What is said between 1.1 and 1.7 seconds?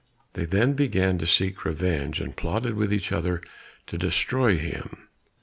to seek